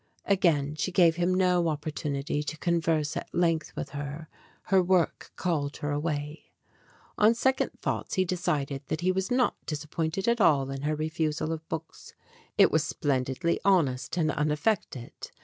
Again 0.25 0.73
she 0.73 0.91
gave 0.91 1.17
him 1.17 1.31
no 1.31 1.67
opportunity 1.67 2.41
to 2.41 2.57
converse 2.57 3.15
at 3.15 3.29
length 3.35 3.71
with 3.75 3.89
her; 3.89 4.29
her 4.63 4.81
work 4.81 5.31
called 5.35 5.77
her 5.77 5.91
away. 5.91 6.49
On 7.19 7.35
sec 7.35 7.61
ond 7.61 7.69
thoughts 7.83 8.15
he 8.15 8.25
decided 8.25 8.81
that 8.87 9.01
he 9.01 9.11
was 9.11 9.29
not 9.29 9.63
disappointed 9.67 10.27
at 10.27 10.41
all 10.41 10.71
in 10.71 10.81
her 10.81 10.95
refusal 10.95 11.51
of 11.51 11.69
books. 11.69 12.15
It 12.57 12.71
was 12.71 12.83
splendidly 12.83 13.59
hon 13.63 13.89
est 13.89 14.17
and 14.19 14.31
unaffected. 14.31 15.13